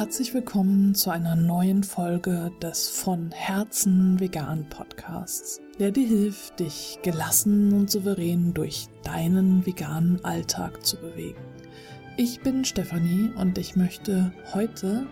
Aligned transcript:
Herzlich 0.00 0.32
willkommen 0.32 0.94
zu 0.94 1.10
einer 1.10 1.36
neuen 1.36 1.84
Folge 1.84 2.50
des 2.62 2.88
von 2.88 3.32
Herzen 3.32 4.18
vegan 4.18 4.66
Podcasts, 4.70 5.60
der 5.78 5.90
dir 5.90 6.06
hilft, 6.08 6.58
dich 6.58 6.98
gelassen 7.02 7.74
und 7.74 7.90
souverän 7.90 8.54
durch 8.54 8.86
deinen 9.02 9.66
veganen 9.66 10.24
Alltag 10.24 10.86
zu 10.86 10.96
bewegen. 10.96 11.42
Ich 12.16 12.40
bin 12.40 12.64
Stefanie 12.64 13.30
und 13.36 13.58
ich 13.58 13.76
möchte 13.76 14.32
heute 14.54 15.06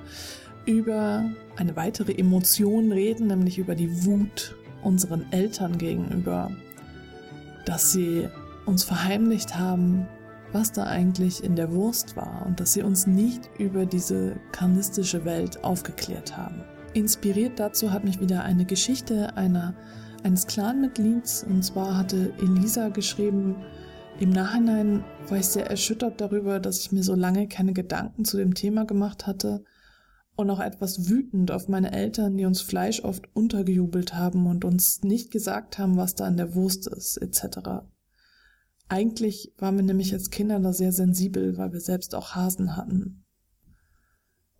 über 0.64 1.23
eine 1.57 1.77
weitere 1.77 2.12
Emotion 2.12 2.91
reden, 2.91 3.27
nämlich 3.27 3.59
über 3.59 3.75
die 3.75 4.07
Wut 4.07 4.57
unseren 4.82 5.30
Eltern 5.32 5.77
gegenüber, 5.77 6.50
dass 7.66 7.93
sie 7.93 8.27
uns 8.64 8.85
verheimlicht 8.85 9.55
haben, 9.58 10.08
was 10.52 10.72
da 10.72 10.84
eigentlich 10.84 11.44
in 11.44 11.57
der 11.57 11.72
Wurst 11.72 12.16
war 12.16 12.44
und 12.46 12.61
dass 12.61 12.72
sie 12.72 12.82
uns 12.82 13.07
nicht 13.07 13.50
über 13.58 13.86
diese 13.86 14.36
karnistische 14.52 15.24
Welt 15.24 15.62
aufgeklärt 15.64 16.36
haben. 16.36 16.62
Inspiriert 16.94 17.58
dazu 17.58 17.93
hat 17.93 18.04
mich 18.04 18.21
wieder 18.21 18.44
eine 18.44 18.64
Geschichte 18.64 19.36
einer, 19.36 19.74
eines 20.22 20.46
Clanmitglieds 20.46 21.44
und 21.44 21.62
zwar 21.62 21.96
hatte 21.96 22.32
Elisa 22.38 22.88
geschrieben, 22.88 23.57
im 24.21 24.30
Nachhinein 24.30 25.04
war 25.29 25.38
ich 25.38 25.46
sehr 25.46 25.71
erschüttert 25.71 26.21
darüber, 26.21 26.58
dass 26.58 26.80
ich 26.80 26.90
mir 26.90 27.04
so 27.04 27.14
lange 27.14 27.46
keine 27.46 27.72
Gedanken 27.72 28.24
zu 28.24 28.36
dem 28.36 28.54
Thema 28.54 28.85
gemacht 28.85 29.29
hatte 29.29 29.62
und 30.35 30.50
auch 30.50 30.60
etwas 30.60 31.08
wütend 31.08 31.52
auf 31.52 31.68
meine 31.68 31.93
Eltern, 31.93 32.36
die 32.36 32.44
uns 32.44 32.60
Fleisch 32.60 33.05
oft 33.05 33.28
untergejubelt 33.34 34.14
haben 34.14 34.46
und 34.46 34.64
uns 34.64 35.02
nicht 35.02 35.30
gesagt 35.30 35.78
haben, 35.78 35.96
was 35.96 36.16
da 36.16 36.27
in 36.27 36.36
der 36.36 36.55
Wurst 36.55 36.88
ist, 36.88 37.16
etc. 37.19 37.84
Eigentlich 38.89 39.53
waren 39.58 39.77
wir 39.77 39.83
nämlich 39.83 40.12
als 40.14 40.31
Kinder 40.31 40.58
da 40.61 40.72
sehr 40.72 40.92
sensibel, 40.92 41.58
weil 41.58 41.72
wir 41.72 41.81
selbst 41.81 42.14
auch 42.14 42.34
Hasen 42.34 42.77
hatten. 42.77 43.25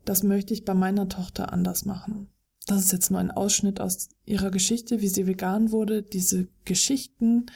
Das 0.05 0.23
möchte 0.23 0.55
ich 0.55 0.65
bei 0.65 0.75
meiner 0.75 1.09
Tochter 1.09 1.53
anders 1.53 1.85
machen. 1.85 2.29
Das 2.67 2.83
ist 2.85 2.93
jetzt 2.93 3.11
nur 3.11 3.21
ein 3.21 3.31
Ausschnitt 3.31 3.81
aus 3.81 4.11
ihrer 4.27 4.51
Geschichte, 4.51 5.01
wie 5.01 5.09
sie 5.09 5.27
vegan 5.27 5.73
wurde. 5.73 6.03
Diese 6.03 6.49
Geschichten 6.65 7.47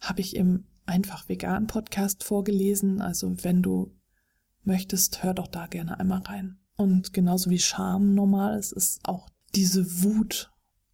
habe 0.00 0.20
ich 0.20 0.36
im 0.36 0.64
Einfach 0.86 1.28
Vegan 1.28 1.66
Podcast 1.66 2.24
vorgelesen. 2.24 3.00
Also 3.00 3.44
wenn 3.44 3.62
du 3.62 3.96
möchtest, 4.62 5.22
hör 5.22 5.34
doch 5.34 5.48
da 5.48 5.66
gerne 5.66 5.98
einmal 5.98 6.20
rein. 6.22 6.58
Und 6.76 7.12
genauso 7.12 7.50
wie 7.50 7.58
Scham 7.58 8.14
normal 8.14 8.58
ist, 8.58 8.72
ist 8.72 9.00
auch 9.04 9.28
diese 9.54 10.02
Wut 10.02 10.50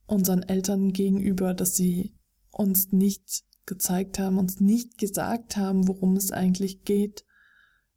unseren 0.06 0.42
Eltern 0.42 0.92
gegenüber, 0.92 1.54
dass 1.54 1.76
sie 1.76 2.14
uns 2.50 2.92
nicht 2.92 3.44
gezeigt 3.66 4.18
haben, 4.18 4.38
uns 4.38 4.60
nicht 4.60 4.98
gesagt 4.98 5.56
haben, 5.56 5.88
worum 5.88 6.16
es 6.16 6.30
eigentlich 6.30 6.84
geht, 6.84 7.24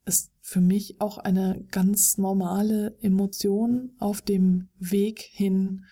ist 0.05 0.31
für 0.41 0.61
mich 0.61 0.99
auch 0.99 1.19
eine 1.19 1.63
ganz 1.71 2.17
normale 2.17 2.97
Emotion 3.01 3.91
auf 3.99 4.21
dem 4.21 4.69
Weg 4.79 5.19
hin 5.19 5.85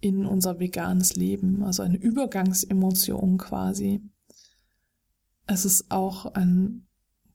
in 0.00 0.26
unser 0.26 0.58
veganes 0.58 1.16
Leben, 1.16 1.62
also 1.62 1.82
eine 1.82 1.96
Übergangsemotion 1.96 3.38
quasi. 3.38 4.02
Es 5.46 5.64
ist 5.64 5.90
auch 5.90 6.26
ein 6.26 6.86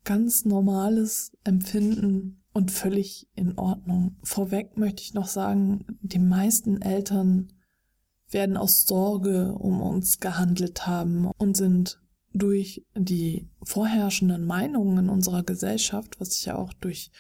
ganz 0.03 0.45
normales 0.45 1.35
Empfinden 1.43 2.43
und 2.53 2.71
völlig 2.71 3.29
in 3.35 3.57
Ordnung. 3.57 4.17
Vorweg 4.23 4.77
möchte 4.77 5.01
ich 5.01 5.13
noch 5.13 5.27
sagen, 5.27 5.85
die 6.01 6.19
meisten 6.19 6.81
Eltern 6.81 7.53
werden 8.31 8.57
aus 8.57 8.85
Sorge 8.85 9.53
um 9.53 9.81
uns 9.81 10.19
gehandelt 10.19 10.87
haben 10.87 11.29
und 11.37 11.57
sind 11.57 11.99
durch 12.33 12.85
die 12.95 13.49
vorherrschenden 13.63 14.45
Meinungen 14.45 15.05
in 15.05 15.09
unserer 15.09 15.43
Gesellschaft, 15.43 16.19
was 16.19 16.35
ich 16.35 16.45
ja 16.45 16.55
auch 16.55 16.73
durch 16.73 17.11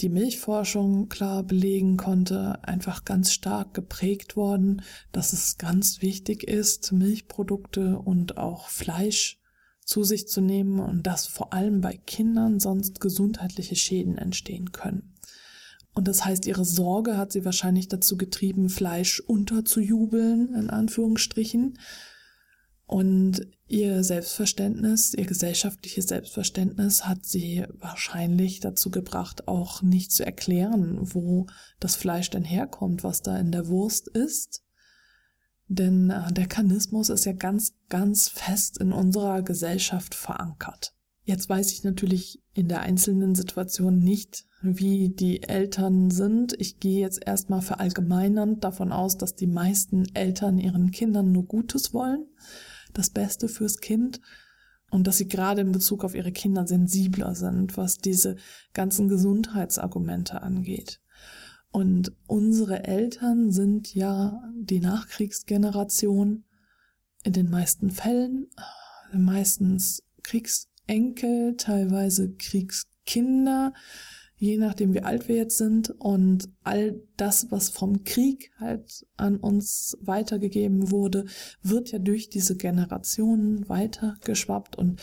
die 0.00 0.08
Milchforschung 0.08 1.08
klar 1.08 1.42
belegen 1.42 1.96
konnte, 1.96 2.62
einfach 2.62 3.04
ganz 3.04 3.32
stark 3.32 3.74
geprägt 3.74 4.36
worden, 4.36 4.82
dass 5.12 5.32
es 5.32 5.58
ganz 5.58 6.02
wichtig 6.02 6.44
ist, 6.44 6.92
Milchprodukte 6.92 7.98
und 7.98 8.36
auch 8.36 8.68
Fleisch 8.68 9.40
zu 9.84 10.04
sich 10.04 10.28
zu 10.28 10.40
nehmen 10.40 10.80
und 10.80 11.06
dass 11.06 11.26
vor 11.26 11.52
allem 11.52 11.80
bei 11.80 11.96
Kindern 11.96 12.60
sonst 12.60 13.00
gesundheitliche 13.00 13.74
Schäden 13.74 14.18
entstehen 14.18 14.70
können. 14.70 15.14
Und 15.98 16.06
das 16.06 16.24
heißt, 16.24 16.46
ihre 16.46 16.64
Sorge 16.64 17.16
hat 17.16 17.32
sie 17.32 17.44
wahrscheinlich 17.44 17.88
dazu 17.88 18.16
getrieben, 18.16 18.68
Fleisch 18.68 19.18
unterzujubeln, 19.18 20.54
in 20.54 20.70
Anführungsstrichen. 20.70 21.76
Und 22.86 23.40
ihr 23.66 24.04
Selbstverständnis, 24.04 25.12
ihr 25.14 25.26
gesellschaftliches 25.26 26.06
Selbstverständnis 26.06 27.04
hat 27.04 27.26
sie 27.26 27.64
wahrscheinlich 27.80 28.60
dazu 28.60 28.92
gebracht, 28.92 29.48
auch 29.48 29.82
nicht 29.82 30.12
zu 30.12 30.24
erklären, 30.24 31.00
wo 31.02 31.48
das 31.80 31.96
Fleisch 31.96 32.30
denn 32.30 32.44
herkommt, 32.44 33.02
was 33.02 33.22
da 33.22 33.36
in 33.36 33.50
der 33.50 33.66
Wurst 33.66 34.06
ist. 34.06 34.62
Denn 35.66 36.10
äh, 36.10 36.32
der 36.32 36.46
Kanismus 36.46 37.08
ist 37.08 37.24
ja 37.24 37.32
ganz, 37.32 37.74
ganz 37.88 38.28
fest 38.28 38.78
in 38.78 38.92
unserer 38.92 39.42
Gesellschaft 39.42 40.14
verankert. 40.14 40.94
Jetzt 41.24 41.48
weiß 41.48 41.72
ich 41.72 41.82
natürlich 41.82 42.40
in 42.58 42.66
der 42.66 42.80
einzelnen 42.80 43.36
Situation 43.36 44.00
nicht, 44.00 44.44
wie 44.60 45.10
die 45.10 45.44
Eltern 45.44 46.10
sind. 46.10 46.60
Ich 46.60 46.80
gehe 46.80 47.00
jetzt 47.00 47.24
erstmal 47.24 47.62
verallgemeinernd 47.62 48.64
davon 48.64 48.90
aus, 48.90 49.16
dass 49.16 49.36
die 49.36 49.46
meisten 49.46 50.12
Eltern 50.14 50.58
ihren 50.58 50.90
Kindern 50.90 51.30
nur 51.30 51.44
Gutes 51.44 51.94
wollen, 51.94 52.26
das 52.94 53.10
Beste 53.10 53.46
fürs 53.46 53.78
Kind 53.78 54.20
und 54.90 55.06
dass 55.06 55.18
sie 55.18 55.28
gerade 55.28 55.60
in 55.60 55.70
Bezug 55.70 56.02
auf 56.02 56.16
ihre 56.16 56.32
Kinder 56.32 56.66
sensibler 56.66 57.36
sind, 57.36 57.76
was 57.76 57.98
diese 57.98 58.34
ganzen 58.74 59.08
Gesundheitsargumente 59.08 60.42
angeht. 60.42 61.00
Und 61.70 62.10
unsere 62.26 62.82
Eltern 62.88 63.52
sind 63.52 63.94
ja 63.94 64.42
die 64.56 64.80
Nachkriegsgeneration 64.80 66.42
in 67.22 67.32
den 67.32 67.50
meisten 67.50 67.90
Fällen, 67.90 68.48
meistens 69.12 70.02
Kriegsenkel, 70.88 71.56
teilweise 71.56 72.34
Kriegskinder, 72.34 73.74
je 74.36 74.56
nachdem 74.56 74.94
wie 74.94 75.02
alt 75.02 75.28
wir 75.28 75.36
jetzt 75.36 75.58
sind. 75.58 75.90
Und 75.90 76.48
all 76.62 77.02
das, 77.16 77.50
was 77.50 77.68
vom 77.68 78.04
Krieg 78.04 78.50
halt 78.58 79.06
an 79.16 79.36
uns 79.36 79.98
weitergegeben 80.00 80.90
wurde, 80.90 81.26
wird 81.62 81.92
ja 81.92 81.98
durch 81.98 82.30
diese 82.30 82.56
Generationen 82.56 83.68
weitergeschwappt. 83.68 84.76
Und 84.76 85.02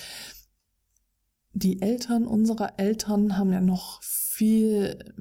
die 1.53 1.81
Eltern 1.81 2.25
unserer 2.25 2.79
Eltern 2.79 3.37
haben 3.37 3.53
ja 3.53 3.61
noch 3.61 4.01
viel 4.01 5.13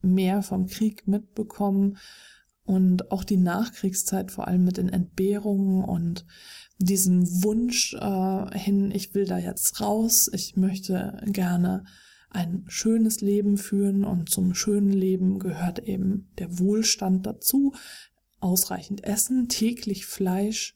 mehr 0.00 0.42
vom 0.42 0.66
Krieg 0.66 1.08
mitbekommen. 1.08 1.98
Und 2.66 3.10
auch 3.10 3.24
die 3.24 3.36
Nachkriegszeit 3.36 4.30
vor 4.30 4.46
allem 4.48 4.64
mit 4.64 4.78
den 4.78 4.88
Entbehrungen 4.88 5.84
und 5.84 6.24
diesem 6.78 7.44
Wunsch 7.44 7.94
äh, 7.94 8.58
hin, 8.58 8.90
ich 8.90 9.14
will 9.14 9.26
da 9.26 9.38
jetzt 9.38 9.80
raus, 9.80 10.30
ich 10.32 10.56
möchte 10.56 11.22
gerne 11.26 11.84
ein 12.30 12.64
schönes 12.66 13.20
Leben 13.20 13.56
führen 13.56 14.04
und 14.04 14.28
zum 14.28 14.54
schönen 14.54 14.92
Leben 14.92 15.38
gehört 15.38 15.78
eben 15.78 16.30
der 16.38 16.58
Wohlstand 16.58 17.26
dazu, 17.26 17.74
ausreichend 18.40 19.04
Essen, 19.04 19.48
täglich 19.48 20.06
Fleisch 20.06 20.74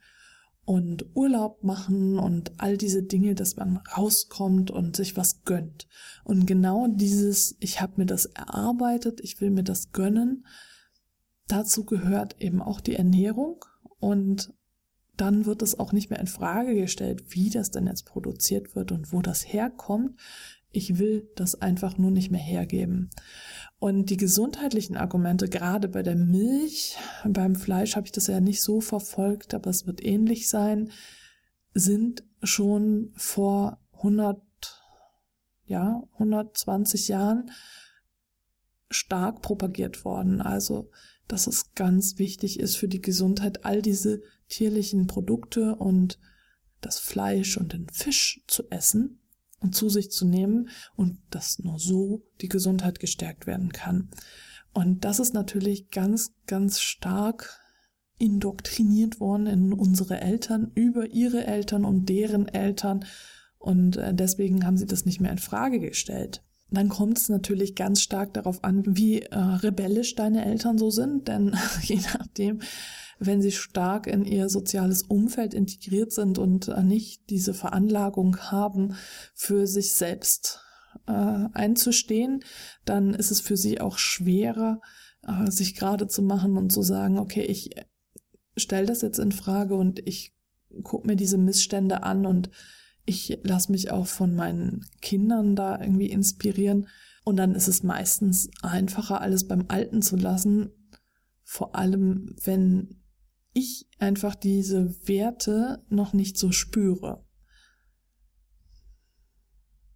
und 0.64 1.06
Urlaub 1.14 1.64
machen 1.64 2.18
und 2.18 2.52
all 2.58 2.76
diese 2.76 3.02
Dinge, 3.02 3.34
dass 3.34 3.56
man 3.56 3.78
rauskommt 3.96 4.70
und 4.70 4.96
sich 4.96 5.16
was 5.16 5.42
gönnt. 5.42 5.88
Und 6.24 6.46
genau 6.46 6.86
dieses, 6.88 7.56
ich 7.58 7.80
habe 7.80 7.94
mir 7.96 8.06
das 8.06 8.26
erarbeitet, 8.26 9.20
ich 9.22 9.40
will 9.40 9.50
mir 9.50 9.64
das 9.64 9.92
gönnen, 9.92 10.46
dazu 11.46 11.84
gehört 11.84 12.40
eben 12.40 12.62
auch 12.62 12.80
die 12.80 12.94
Ernährung 12.94 13.64
und 13.98 14.52
dann 15.20 15.46
wird 15.46 15.62
es 15.62 15.78
auch 15.78 15.92
nicht 15.92 16.10
mehr 16.10 16.20
in 16.20 16.26
Frage 16.26 16.74
gestellt, 16.74 17.24
wie 17.34 17.50
das 17.50 17.70
denn 17.70 17.86
jetzt 17.86 18.06
produziert 18.06 18.74
wird 18.74 18.92
und 18.92 19.12
wo 19.12 19.20
das 19.20 19.42
herkommt. 19.52 20.18
Ich 20.70 20.98
will 20.98 21.28
das 21.34 21.60
einfach 21.60 21.98
nur 21.98 22.10
nicht 22.10 22.30
mehr 22.30 22.40
hergeben. 22.40 23.10
Und 23.78 24.10
die 24.10 24.16
gesundheitlichen 24.16 24.96
Argumente, 24.96 25.48
gerade 25.48 25.88
bei 25.88 26.02
der 26.02 26.16
Milch, 26.16 26.96
beim 27.26 27.56
Fleisch 27.56 27.96
habe 27.96 28.06
ich 28.06 28.12
das 28.12 28.26
ja 28.26 28.40
nicht 28.40 28.62
so 28.62 28.80
verfolgt, 28.80 29.54
aber 29.54 29.70
es 29.70 29.86
wird 29.86 30.04
ähnlich 30.04 30.48
sein, 30.48 30.90
sind 31.74 32.24
schon 32.42 33.12
vor 33.14 33.80
100, 33.94 34.40
ja, 35.66 36.02
120 36.14 37.08
Jahren 37.08 37.50
stark 38.90 39.42
propagiert 39.42 40.04
worden. 40.04 40.40
Also, 40.40 40.90
dass 41.26 41.46
es 41.46 41.74
ganz 41.74 42.18
wichtig 42.18 42.60
ist 42.60 42.76
für 42.76 42.88
die 42.88 43.02
Gesundheit, 43.02 43.64
all 43.64 43.82
diese 43.82 44.22
tierlichen 44.48 45.06
Produkte 45.06 45.76
und 45.76 46.18
das 46.80 46.98
Fleisch 46.98 47.56
und 47.56 47.72
den 47.72 47.88
Fisch 47.88 48.42
zu 48.46 48.64
essen 48.70 49.20
und 49.60 49.74
zu 49.74 49.88
sich 49.88 50.10
zu 50.10 50.24
nehmen 50.24 50.68
und 50.96 51.18
dass 51.30 51.58
nur 51.58 51.78
so 51.78 52.22
die 52.40 52.48
Gesundheit 52.48 53.00
gestärkt 53.00 53.46
werden 53.46 53.72
kann. 53.72 54.10
Und 54.72 55.04
das 55.04 55.18
ist 55.18 55.34
natürlich 55.34 55.90
ganz, 55.90 56.32
ganz 56.46 56.80
stark 56.80 57.60
indoktriniert 58.18 59.20
worden 59.20 59.46
in 59.46 59.72
unsere 59.72 60.20
Eltern, 60.20 60.70
über 60.74 61.06
ihre 61.10 61.46
Eltern 61.46 61.84
und 61.84 62.08
deren 62.08 62.48
Eltern. 62.48 63.04
Und 63.58 63.96
äh, 63.96 64.14
deswegen 64.14 64.64
haben 64.64 64.76
sie 64.76 64.86
das 64.86 65.04
nicht 65.04 65.20
mehr 65.20 65.32
in 65.32 65.38
Frage 65.38 65.80
gestellt. 65.80 66.42
dann 66.70 66.90
kommt 66.90 67.18
es 67.18 67.28
natürlich 67.28 67.74
ganz 67.76 68.02
stark 68.02 68.34
darauf 68.34 68.62
an, 68.62 68.84
wie 68.86 69.22
äh, 69.22 69.38
rebellisch 69.38 70.14
deine 70.14 70.44
Eltern 70.44 70.78
so 70.78 70.90
sind, 70.90 71.26
denn 71.26 71.56
je 71.82 72.00
nachdem, 72.14 72.60
wenn 73.18 73.42
sie 73.42 73.52
stark 73.52 74.06
in 74.06 74.24
ihr 74.24 74.48
soziales 74.48 75.02
Umfeld 75.02 75.54
integriert 75.54 76.12
sind 76.12 76.38
und 76.38 76.68
äh, 76.68 76.82
nicht 76.82 77.30
diese 77.30 77.54
Veranlagung 77.54 78.36
haben, 78.38 78.94
für 79.34 79.66
sich 79.66 79.92
selbst 79.94 80.60
äh, 81.06 81.12
einzustehen, 81.52 82.44
dann 82.84 83.14
ist 83.14 83.30
es 83.30 83.40
für 83.40 83.56
sie 83.56 83.80
auch 83.80 83.98
schwerer, 83.98 84.80
äh, 85.26 85.50
sich 85.50 85.74
gerade 85.74 86.06
zu 86.06 86.22
machen 86.22 86.56
und 86.56 86.70
zu 86.70 86.82
sagen, 86.82 87.18
okay, 87.18 87.42
ich 87.42 87.70
stelle 88.56 88.86
das 88.86 89.02
jetzt 89.02 89.18
in 89.18 89.32
Frage 89.32 89.74
und 89.74 90.06
ich 90.06 90.34
gucke 90.82 91.06
mir 91.06 91.16
diese 91.16 91.38
Missstände 91.38 92.02
an 92.02 92.26
und 92.26 92.50
ich 93.04 93.38
lasse 93.42 93.72
mich 93.72 93.90
auch 93.90 94.06
von 94.06 94.34
meinen 94.34 94.84
Kindern 95.00 95.56
da 95.56 95.80
irgendwie 95.80 96.10
inspirieren. 96.10 96.88
Und 97.24 97.36
dann 97.36 97.54
ist 97.54 97.68
es 97.68 97.82
meistens 97.82 98.50
einfacher, 98.62 99.20
alles 99.20 99.48
beim 99.48 99.64
Alten 99.68 100.02
zu 100.02 100.16
lassen. 100.16 100.70
Vor 101.42 101.74
allem, 101.74 102.36
wenn 102.44 103.02
ich 103.52 103.88
einfach 103.98 104.34
diese 104.34 105.06
Werte 105.06 105.84
noch 105.88 106.12
nicht 106.12 106.38
so 106.38 106.52
spüre. 106.52 107.24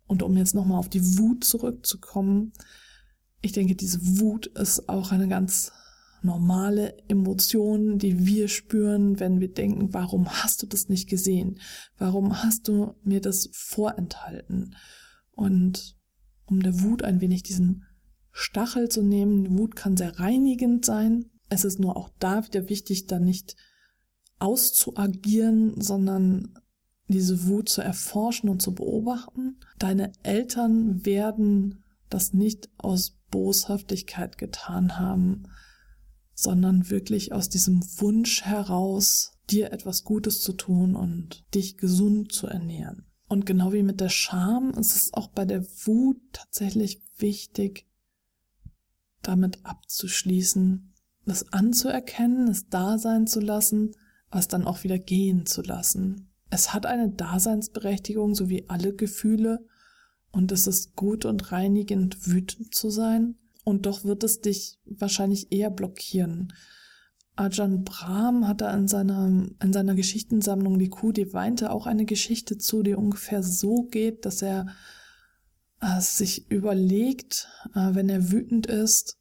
Und 0.06 0.22
um 0.22 0.37
jetzt 0.37 0.54
nochmal 0.54 0.78
auf 0.78 0.88
die 0.88 1.19
Wut 1.19 1.44
zurückzukommen, 1.44 2.52
ich 3.40 3.52
denke, 3.52 3.75
diese 3.75 4.20
Wut 4.20 4.46
ist 4.46 4.88
auch 4.88 5.10
eine 5.10 5.28
ganz 5.28 5.72
normale 6.22 6.96
Emotionen, 7.08 7.99
die 7.99 8.26
wir 8.26 8.49
spüren, 8.49 9.19
wenn 9.19 9.40
wir 9.40 9.52
denken, 9.52 9.93
warum 9.93 10.28
hast 10.28 10.62
du 10.62 10.66
das 10.66 10.88
nicht 10.88 11.08
gesehen? 11.08 11.58
Warum 11.98 12.43
hast 12.43 12.69
du 12.69 12.94
mir 13.02 13.20
das 13.20 13.48
vorenthalten? 13.52 14.76
Und 15.32 15.96
um 16.46 16.60
der 16.62 16.81
Wut 16.82 17.02
ein 17.02 17.20
wenig 17.20 17.43
diesen 17.43 17.84
Stachel 18.31 18.88
zu 18.88 19.02
nehmen, 19.02 19.58
Wut 19.58 19.76
kann 19.76 19.96
sehr 19.96 20.19
reinigend 20.19 20.84
sein. 20.84 21.31
Es 21.52 21.64
ist 21.64 21.78
nur 21.78 21.99
auch 21.99 22.08
da 22.19 22.46
wieder 22.46 22.70
wichtig, 22.70 23.08
da 23.08 23.19
nicht 23.19 23.56
auszuagieren, 24.38 25.78
sondern 25.78 26.58
diese 27.08 27.46
Wut 27.46 27.69
zu 27.69 27.82
erforschen 27.82 28.49
und 28.49 28.62
zu 28.62 28.75
beobachten. 28.75 29.60
Deine 29.78 30.12
Eltern 30.22 31.04
werden 31.04 31.84
das 32.08 32.32
nicht 32.32 32.70
aus 32.78 33.19
Boshaftigkeit 33.31 34.38
getan 34.38 34.99
haben, 34.99 35.43
sondern 36.34 36.88
wirklich 36.88 37.34
aus 37.34 37.50
diesem 37.50 37.82
Wunsch 37.98 38.44
heraus, 38.44 39.32
dir 39.50 39.72
etwas 39.72 40.05
Gutes 40.05 40.40
zu 40.40 40.55
tun 40.55 40.96
und 40.96 41.44
dich 41.55 41.76
gesund 41.76 42.32
zu 42.32 42.46
ernähren. 42.46 43.05
Und 43.28 43.44
genau 43.44 43.75
wie 43.75 43.82
mit 43.82 44.00
der 44.00 44.08
Scham 44.08 44.70
ist 44.70 44.96
es 44.96 45.12
auch 45.12 45.28
bei 45.28 45.44
der 45.44 45.66
Wut 45.84 46.16
tatsächlich 46.32 47.02
wichtig, 47.19 47.87
damit 49.20 49.66
abzuschließen, 49.66 50.92
es 51.26 51.52
anzuerkennen, 51.52 52.48
es 52.48 52.69
da 52.69 52.98
sein 52.98 53.26
zu 53.26 53.40
lassen, 53.40 53.94
es 54.30 54.48
dann 54.48 54.64
auch 54.64 54.82
wieder 54.82 54.98
gehen 54.98 55.46
zu 55.46 55.62
lassen. 55.62 56.30
Es 56.50 56.74
hat 56.74 56.86
eine 56.86 57.10
Daseinsberechtigung, 57.10 58.34
so 58.34 58.48
wie 58.48 58.69
alle 58.69 58.94
Gefühle, 58.94 59.64
und 60.30 60.50
es 60.50 60.66
ist 60.66 60.96
gut 60.96 61.24
und 61.24 61.52
reinigend, 61.52 62.26
wütend 62.26 62.74
zu 62.74 62.90
sein, 62.90 63.36
und 63.64 63.86
doch 63.86 64.04
wird 64.04 64.24
es 64.24 64.40
dich 64.40 64.78
wahrscheinlich 64.84 65.52
eher 65.52 65.70
blockieren. 65.70 66.52
Ajahn 67.36 67.84
Brahm 67.84 68.46
hat 68.46 68.60
da 68.60 68.74
in 68.74 68.88
seiner, 68.88 69.26
in 69.62 69.72
seiner 69.72 69.94
Geschichtensammlung 69.94 70.78
Die 70.78 70.88
Kuh, 70.88 71.12
die 71.12 71.32
weinte, 71.32 71.70
auch 71.70 71.86
eine 71.86 72.04
Geschichte 72.04 72.58
zu, 72.58 72.82
die 72.82 72.94
ungefähr 72.94 73.42
so 73.42 73.84
geht, 73.84 74.26
dass 74.26 74.42
er 74.42 74.66
äh, 75.80 76.00
sich 76.00 76.50
überlegt, 76.50 77.48
äh, 77.74 77.94
wenn 77.94 78.08
er 78.08 78.30
wütend 78.30 78.66
ist, 78.66 79.19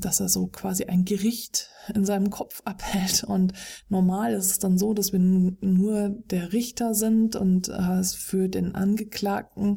dass 0.00 0.20
er 0.20 0.28
so 0.28 0.48
quasi 0.48 0.84
ein 0.84 1.04
Gericht 1.04 1.70
in 1.94 2.04
seinem 2.04 2.30
Kopf 2.30 2.62
abhält. 2.64 3.24
Und 3.24 3.52
normal 3.88 4.34
ist 4.34 4.50
es 4.50 4.58
dann 4.58 4.76
so, 4.76 4.92
dass 4.92 5.12
wir 5.12 5.20
nur 5.20 6.08
der 6.08 6.52
Richter 6.52 6.94
sind 6.94 7.36
und 7.36 7.68
äh, 7.68 7.98
es 7.98 8.14
für 8.14 8.48
den 8.48 8.74
Angeklagten 8.74 9.76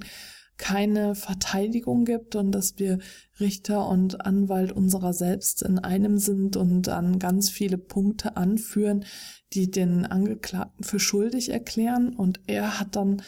keine 0.57 1.15
Verteidigung 1.15 2.03
gibt 2.03 2.35
und 2.35 2.51
dass 2.51 2.77
wir 2.77 2.99
Richter 3.39 3.87
und 3.87 4.25
Anwalt 4.25 4.73
unserer 4.73 5.13
selbst 5.13 5.61
in 5.61 5.79
einem 5.79 6.17
sind 6.17 6.57
und 6.57 6.83
dann 6.83 7.17
ganz 7.17 7.49
viele 7.49 7.77
Punkte 7.77 8.35
anführen, 8.35 9.05
die 9.53 9.71
den 9.71 10.05
Angeklagten 10.05 10.83
für 10.83 10.99
schuldig 10.99 11.49
erklären. 11.49 12.13
Und 12.13 12.41
er 12.47 12.79
hat 12.79 12.95
dann 12.97 13.21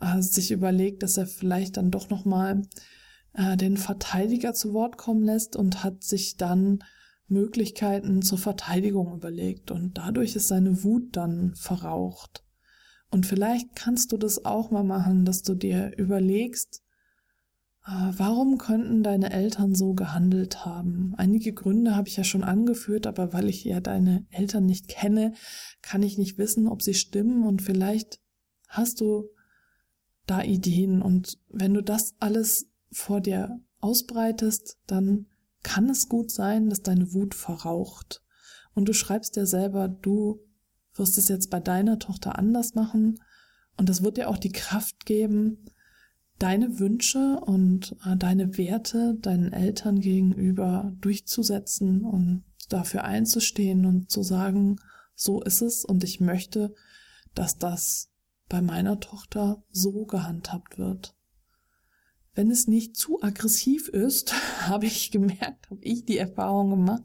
äh, 0.00 0.22
sich 0.22 0.52
überlegt, 0.52 1.02
dass 1.02 1.16
er 1.16 1.26
vielleicht 1.26 1.76
dann 1.76 1.90
doch 1.90 2.08
nochmal 2.08 2.62
äh, 3.36 3.56
den 3.56 3.76
Verteidiger 3.76 4.54
zu 4.54 4.72
Wort 4.72 4.96
kommen 4.96 5.22
lässt 5.22 5.56
und 5.56 5.84
hat 5.84 6.02
sich 6.02 6.36
dann 6.36 6.82
Möglichkeiten 7.28 8.22
zur 8.22 8.38
Verteidigung 8.38 9.14
überlegt. 9.14 9.70
Und 9.70 9.98
dadurch 9.98 10.36
ist 10.36 10.48
seine 10.48 10.82
Wut 10.84 11.16
dann 11.16 11.54
verraucht. 11.54 12.44
Und 13.10 13.26
vielleicht 13.26 13.76
kannst 13.76 14.12
du 14.12 14.16
das 14.16 14.44
auch 14.44 14.70
mal 14.70 14.84
machen, 14.84 15.24
dass 15.24 15.42
du 15.42 15.54
dir 15.54 15.96
überlegst, 15.96 16.82
äh, 17.86 17.90
warum 18.16 18.58
könnten 18.58 19.02
deine 19.02 19.32
Eltern 19.32 19.74
so 19.74 19.94
gehandelt 19.94 20.64
haben? 20.64 21.14
Einige 21.16 21.52
Gründe 21.52 21.94
habe 21.94 22.08
ich 22.08 22.16
ja 22.16 22.24
schon 22.24 22.42
angeführt, 22.42 23.06
aber 23.06 23.32
weil 23.32 23.48
ich 23.48 23.64
ja 23.64 23.80
deine 23.80 24.26
Eltern 24.30 24.66
nicht 24.66 24.88
kenne, 24.88 25.34
kann 25.82 26.02
ich 26.02 26.18
nicht 26.18 26.38
wissen, 26.38 26.66
ob 26.66 26.82
sie 26.82 26.94
stimmen 26.94 27.44
und 27.44 27.62
vielleicht 27.62 28.20
hast 28.68 29.00
du 29.00 29.28
da 30.26 30.42
Ideen 30.42 31.02
und 31.02 31.38
wenn 31.48 31.72
du 31.74 31.82
das 31.82 32.16
alles 32.18 32.68
vor 32.90 33.20
dir 33.20 33.60
ausbreitest, 33.80 34.78
dann 34.86 35.26
kann 35.62 35.88
es 35.90 36.08
gut 36.08 36.30
sein, 36.30 36.68
dass 36.68 36.82
deine 36.82 37.12
Wut 37.12 37.34
verraucht. 37.34 38.22
Und 38.74 38.88
du 38.88 38.92
schreibst 38.92 39.36
dir 39.36 39.46
selber, 39.46 39.88
du 39.88 40.40
wirst 40.94 41.18
es 41.18 41.28
jetzt 41.28 41.50
bei 41.50 41.60
deiner 41.60 41.98
Tochter 41.98 42.38
anders 42.38 42.74
machen. 42.74 43.20
Und 43.76 43.88
das 43.88 44.02
wird 44.02 44.16
dir 44.16 44.28
auch 44.28 44.38
die 44.38 44.52
Kraft 44.52 45.06
geben, 45.06 45.64
deine 46.38 46.78
Wünsche 46.78 47.40
und 47.40 47.96
äh, 48.04 48.16
deine 48.16 48.56
Werte 48.58 49.14
deinen 49.20 49.52
Eltern 49.52 50.00
gegenüber 50.00 50.94
durchzusetzen 51.00 52.04
und 52.04 52.44
dafür 52.68 53.04
einzustehen 53.04 53.86
und 53.86 54.10
zu 54.10 54.22
sagen, 54.22 54.76
so 55.14 55.42
ist 55.42 55.62
es 55.62 55.84
und 55.84 56.04
ich 56.04 56.20
möchte, 56.20 56.74
dass 57.34 57.58
das 57.58 58.10
bei 58.48 58.60
meiner 58.60 59.00
Tochter 59.00 59.62
so 59.70 60.04
gehandhabt 60.04 60.78
wird. 60.78 61.15
Wenn 62.36 62.50
es 62.50 62.68
nicht 62.68 62.98
zu 62.98 63.22
aggressiv 63.22 63.88
ist, 63.88 64.34
habe 64.68 64.84
ich 64.84 65.10
gemerkt, 65.10 65.70
habe 65.70 65.82
ich 65.82 66.04
die 66.04 66.18
Erfahrung 66.18 66.68
gemacht, 66.70 67.02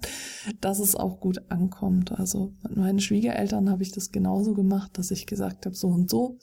dass 0.60 0.80
es 0.80 0.94
auch 0.94 1.22
gut 1.22 1.50
ankommt. 1.50 2.12
Also 2.12 2.54
mit 2.64 2.76
meinen 2.76 3.00
Schwiegereltern 3.00 3.70
habe 3.70 3.82
ich 3.82 3.94
das 3.94 4.12
genauso 4.12 4.54
gemacht, 4.54 4.98
dass 4.98 5.10
ich 5.10 5.26
gesagt 5.26 5.66
habe, 5.66 5.74
so 5.74 5.88
und 5.88 6.10
so, 6.10 6.38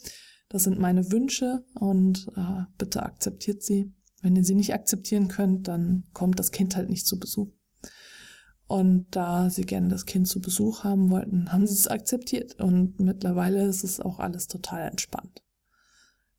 das 0.48 0.64
sind 0.64 0.78
meine 0.78 1.12
Wünsche 1.12 1.66
und 1.74 2.28
äh, 2.34 2.62
bitte 2.78 3.02
akzeptiert 3.02 3.62
sie. 3.62 3.92
Wenn 4.22 4.34
ihr 4.36 4.44
sie 4.44 4.54
nicht 4.54 4.72
akzeptieren 4.72 5.28
könnt, 5.28 5.68
dann 5.68 6.04
kommt 6.14 6.38
das 6.38 6.50
Kind 6.50 6.74
halt 6.74 6.88
nicht 6.88 7.06
zu 7.06 7.18
Besuch. 7.18 7.52
Und 8.66 9.06
da 9.10 9.50
sie 9.50 9.62
gerne 9.62 9.88
das 9.88 10.06
Kind 10.06 10.28
zu 10.28 10.40
Besuch 10.40 10.82
haben 10.84 11.10
wollten, 11.10 11.52
haben 11.52 11.66
sie 11.66 11.74
es 11.74 11.88
akzeptiert. 11.88 12.58
Und 12.58 12.98
mittlerweile 13.00 13.66
ist 13.66 13.84
es 13.84 14.00
auch 14.00 14.18
alles 14.18 14.46
total 14.46 14.88
entspannt. 14.88 15.42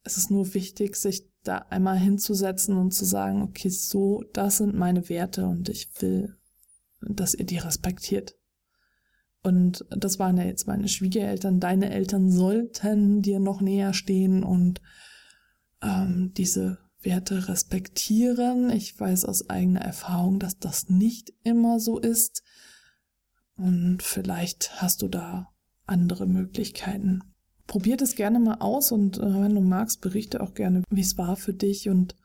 Es 0.04 0.18
ist 0.18 0.32
nur 0.32 0.52
wichtig, 0.56 0.96
sich 0.96 1.29
da 1.44 1.58
einmal 1.70 1.98
hinzusetzen 1.98 2.76
und 2.78 2.92
zu 2.94 3.06
sagen, 3.06 3.42
okay, 3.42 3.70
so, 3.70 4.24
das 4.34 4.58
sind 4.58 4.76
meine 4.76 5.10
Werte 5.10 5.48
und 5.48 5.70
ich 5.70 5.90
will, 6.00 6.38
dass 7.02 7.34
ihr 7.34 7.46
die 7.46 7.58
respektiert. 7.58 8.36
Und 9.42 9.86
das 9.90 10.20
waren 10.20 10.38
ja 10.38 10.44
jetzt 10.44 10.68
meine 10.68 10.90
Schwiegereltern. 10.90 11.60
Deine 11.60 11.92
Eltern 11.92 12.30
sollten 12.30 13.22
dir 13.22 13.40
noch 13.40 13.62
näher 13.62 13.94
stehen 13.94 14.44
und 14.44 14.82
ähm, 15.82 16.34
diese 16.36 16.80
Werte 17.02 17.48
respektieren. 17.48 18.70
Ich 18.70 19.00
weiß 19.00 19.24
aus 19.24 19.50
eigener 19.50 19.82
Erfahrung, 19.82 20.40
dass 20.40 20.60
das 20.60 20.90
nicht 20.90 21.34
immer 21.44 21.80
so 21.80 22.00
ist. 22.00 22.44
Und 23.56 24.04
vielleicht 24.04 24.82
hast 24.82 25.02
du 25.02 25.08
da 25.08 25.54
andere 25.86 26.26
Möglichkeiten. 26.26 27.22
Probier 27.70 27.98
das 27.98 28.16
gerne 28.16 28.40
mal 28.40 28.56
aus 28.62 28.92
und 28.92 29.20
äh, 29.20 29.22
wenn 29.22 29.54
du 29.54 29.62
magst, 29.62 30.02
berichte 30.02 30.42
auch 30.42 30.56
gerne, 30.56 30.82
wie 30.90 31.02
es 31.02 31.20
war 31.20 31.36
für 31.36 31.54
dich. 31.54 31.88
Und 31.88 32.16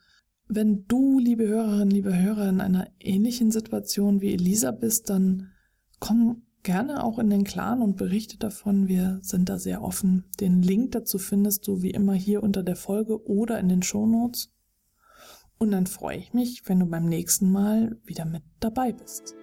wenn 0.49 0.87
du, 0.87 1.19
liebe 1.19 1.47
Hörerin, 1.47 1.91
liebe 1.91 2.19
Hörer, 2.19 2.49
in 2.49 2.63
einer 2.63 2.89
ähnlichen 2.99 3.51
Situation 3.51 4.23
wie 4.23 4.33
Elisa 4.33 4.71
bist, 4.71 5.11
dann 5.11 5.51
komm 6.01 6.45
gerne 6.63 7.05
auch 7.05 7.19
in 7.19 7.29
den 7.29 7.45
Clan 7.45 7.83
und 7.83 7.99
berichte 7.99 8.39
davon. 8.39 8.89
Wir 8.89 9.19
sind 9.21 9.51
da 9.51 9.59
sehr 9.59 9.83
offen. 9.83 10.25
Den 10.41 10.63
Link 10.63 10.93
dazu 10.93 11.19
findest 11.19 11.69
du 11.69 11.83
wie 11.83 11.91
immer 11.91 12.15
hier 12.15 12.43
unter 12.43 12.63
der 12.63 12.77
Folge 12.77 13.23
oder 13.29 13.61
in 13.61 13.69
den 13.69 13.83
Show 13.83 14.07
Notes. 14.07 14.51
Und 15.59 15.73
dann 15.73 15.87
freue 15.87 16.17
ich 16.17 16.33
mich, 16.33 16.63
wenn 16.71 16.81
du 16.81 16.87
beim 16.87 17.05
nächsten 17.05 17.53
Mal 17.53 17.99
wieder 18.07 18.25
mit 18.25 18.45
dabei 18.61 18.93
bist. 18.93 19.35